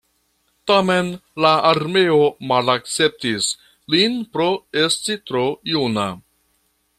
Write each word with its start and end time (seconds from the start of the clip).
Tamen 0.69 1.09
la 1.45 1.51
armeo 1.71 2.17
malakceptis 2.51 3.51
lin 3.95 4.17
pro 4.35 4.49
esti 4.85 5.21
tro 5.31 5.45
juna. 5.75 6.09